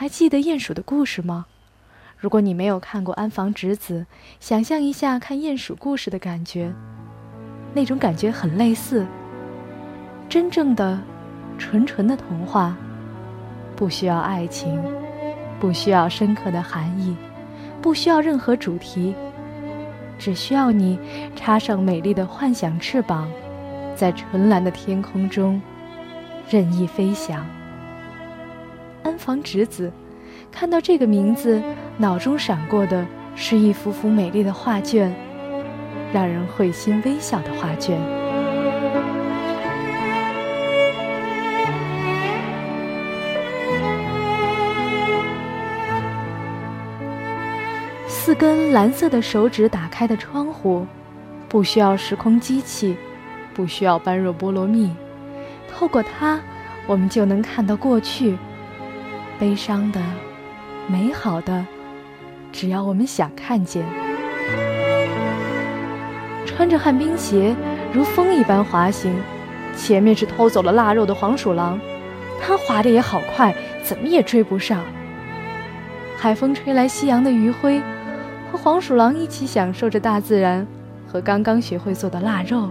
[0.00, 1.46] 还记得鼹鼠的故事吗？
[2.16, 4.06] 如果你没有看过《安房直子》，
[4.38, 6.72] 想象一下看鼹鼠故事的感觉，
[7.74, 9.04] 那种感觉很类似。
[10.28, 11.00] 真正的、
[11.58, 12.76] 纯纯的童话，
[13.74, 14.80] 不需要爱情，
[15.58, 17.16] 不需要深刻的含义，
[17.82, 19.12] 不需要任何主题，
[20.16, 20.96] 只需要你
[21.34, 23.28] 插上美丽的幻想翅膀，
[23.96, 25.60] 在纯蓝的天空中
[26.48, 27.44] 任意飞翔。
[29.08, 29.90] 安房直子，
[30.52, 31.62] 看到这个名字，
[31.96, 35.14] 脑中闪过的是一幅幅美丽的画卷，
[36.12, 37.98] 让人会心微笑的画卷。
[48.06, 50.86] 四根蓝色的手指打开的窗户，
[51.48, 52.94] 不需要时空机器，
[53.54, 54.94] 不需要般若波罗蜜，
[55.72, 56.38] 透过它，
[56.86, 58.36] 我们就能看到过去。
[59.38, 60.00] 悲伤的，
[60.88, 61.64] 美好的，
[62.50, 63.84] 只要我们想看见。
[66.44, 67.54] 穿着旱冰鞋，
[67.92, 69.14] 如风一般滑行，
[69.76, 71.78] 前面是偷走了腊肉的黄鼠狼，
[72.40, 73.54] 它滑得也好快，
[73.84, 74.82] 怎么也追不上。
[76.16, 77.80] 海风吹来夕阳的余晖。
[78.50, 80.66] 和黄鼠狼一起享受着大自然
[81.06, 82.70] 和刚刚学会做的腊肉，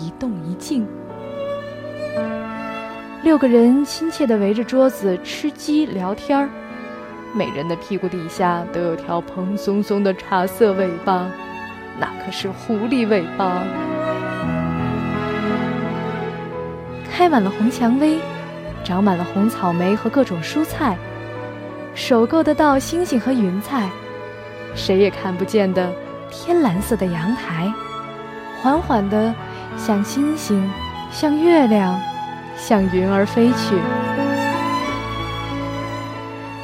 [0.00, 0.88] 一动一静。
[3.22, 6.48] 六个人亲切地围着桌子吃鸡聊天儿，
[7.32, 11.30] 每人的屁股底下都有条蓬松松的茶色尾巴，
[12.00, 13.62] 那可是狐狸尾巴。
[17.08, 18.18] 开满了红蔷薇，
[18.82, 20.96] 长满了红草莓和各种蔬菜，
[21.94, 23.88] 手够得到星星和云彩。
[24.74, 25.92] 谁也看不见的
[26.28, 27.72] 天蓝色的阳台，
[28.60, 29.32] 缓缓的，
[29.78, 30.68] 像星星、
[31.12, 32.00] 像月亮、
[32.64, 33.76] 向云儿飞去。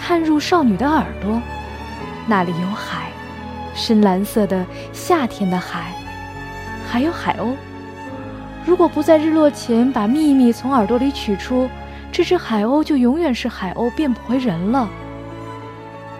[0.00, 1.42] 看入少女的耳朵，
[2.28, 3.10] 那里有海，
[3.74, 5.92] 深蓝色的夏天的海，
[6.88, 7.56] 还有海鸥。
[8.64, 11.68] 如果不在日落前把秘密从耳朵里取出，
[12.12, 14.88] 这只海鸥就永远是海鸥，变不回人了。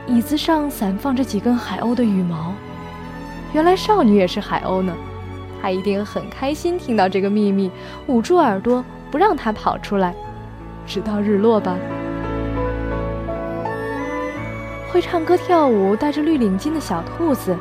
[0.09, 2.53] 椅子上散放着几根海鸥的羽毛，
[3.53, 4.93] 原来少女也是海鸥呢。
[5.63, 7.71] 她一定很开心听到这个秘密，
[8.09, 10.15] 捂住耳朵不让它跑出来，
[10.87, 11.77] 直到日落吧。
[14.93, 17.57] 会唱歌跳舞、戴着绿领巾的小兔子，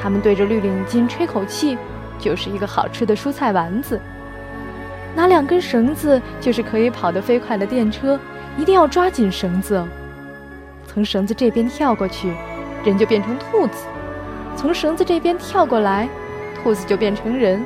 [0.00, 1.76] 它们对着绿领巾吹口气，
[2.18, 4.00] 就是一个好吃的蔬菜丸子。
[5.14, 8.18] 拿两根绳子，就是可以跑得飞快的电车，
[8.56, 9.88] 一定要抓紧绳子哦。
[10.86, 12.32] 从绳子这边跳过去，
[12.84, 13.86] 人就变成兔子；
[14.56, 16.08] 从绳子这边跳过来，
[16.62, 17.62] 兔子就变成人。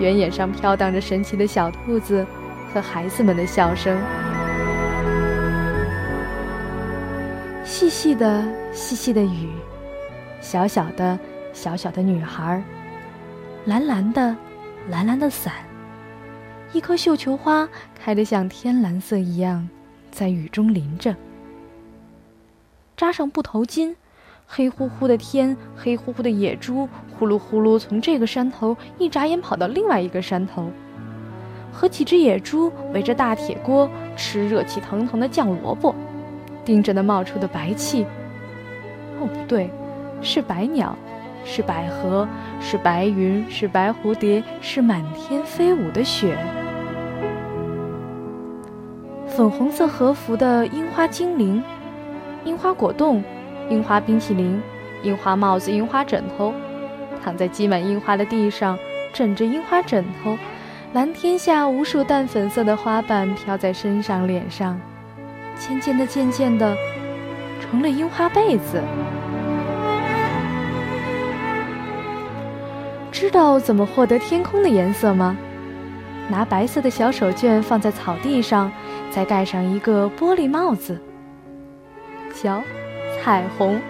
[0.00, 2.26] 原野上飘荡着神奇的小兔子
[2.72, 3.96] 和孩子们的笑声。
[7.62, 9.50] 细细的、细细的雨，
[10.40, 11.18] 小小的、
[11.52, 12.62] 小小的女孩，
[13.66, 14.34] 蓝蓝的、
[14.88, 15.52] 蓝蓝的伞，
[16.72, 19.68] 一颗绣球花开得像天蓝色一样，
[20.10, 21.14] 在雨中淋着。
[22.96, 23.94] 扎上布头巾，
[24.46, 26.88] 黑乎乎的天，黑乎乎的野猪，
[27.20, 30.70] 呼噜呼噜从这个山头一眨眼跑到另外一个山头，
[31.70, 33.86] 和几只野猪围着大铁锅
[34.16, 35.94] 吃热气腾腾的酱萝卜，
[36.64, 38.06] 盯着那冒出的白气。
[39.20, 39.68] 哦，不对，
[40.22, 40.96] 是白鸟，
[41.44, 42.26] 是百合，
[42.58, 46.38] 是白云，是白蝴蝶，是满天飞舞的雪。
[49.26, 51.62] 粉红色和服的樱花精灵。
[52.46, 53.22] 樱花果冻，
[53.68, 54.58] 樱花冰淇淋，
[55.02, 56.54] 樱花帽子，樱花枕头，
[57.22, 58.78] 躺在积满樱花的地上，
[59.12, 60.36] 枕着樱花枕头。
[60.92, 64.80] 蓝天下，无数淡粉色的花瓣飘在身上、脸上，
[65.56, 66.76] 渐渐的、渐渐的，
[67.60, 68.82] 成了樱花被子。
[73.12, 75.36] 知道怎么获得天空的颜色吗？
[76.28, 78.70] 拿白色的小手绢放在草地上，
[79.10, 81.00] 再盖上一个玻璃帽子。
[82.34, 82.62] 瞧，
[83.20, 83.80] 彩虹，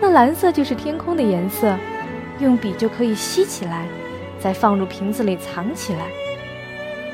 [0.00, 1.76] 那蓝色就是天空的颜色，
[2.40, 3.86] 用笔就可以吸起来，
[4.38, 6.06] 再放入瓶子里藏起来。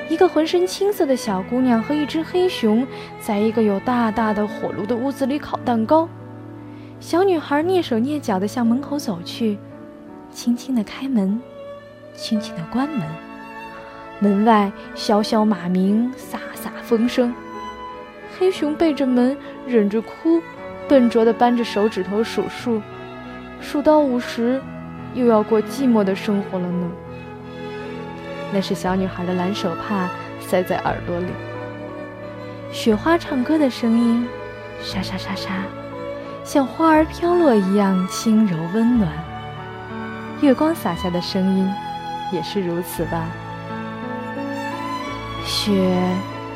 [0.08, 2.86] 一个浑身青色的小姑娘和一只黑熊，
[3.20, 6.08] 在一个有大大的火炉的屋子里烤蛋糕。
[7.00, 9.58] 小女孩蹑手蹑脚地向门口走去，
[10.30, 11.40] 轻轻地开门，
[12.14, 13.02] 轻轻地关门。
[14.20, 17.34] 门外萧萧马鸣，飒飒风声。
[18.38, 19.36] 黑熊背着门，
[19.66, 20.40] 忍着哭，
[20.88, 22.80] 笨拙地扳着手指头数数，
[23.60, 24.60] 数到五十，
[25.16, 26.88] 又要过寂寞的生活了呢。
[28.52, 30.08] 那是小女孩的蓝手帕
[30.38, 31.26] 塞在耳朵里。
[32.70, 34.28] 雪花唱歌的声音，
[34.82, 35.62] 沙沙沙沙，
[36.44, 39.10] 像花儿飘落一样轻柔温暖。
[40.42, 41.68] 月光洒下的声音，
[42.30, 43.26] 也是如此吧。
[45.44, 45.96] 雪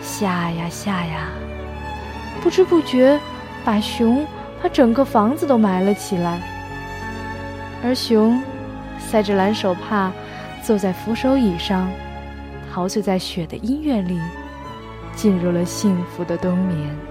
[0.02, 1.28] 下呀下呀，
[2.42, 3.18] 不知不觉
[3.64, 4.26] 把熊、
[4.62, 6.40] 把整个房子都埋了起来。
[7.82, 8.42] 而熊
[9.00, 10.12] 塞着蓝手帕，
[10.62, 11.90] 坐在扶手椅上，
[12.72, 14.20] 陶醉在雪的音乐里，
[15.16, 17.09] 进入了幸福的冬眠。